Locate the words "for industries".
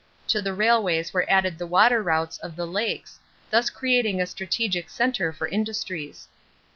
5.31-6.27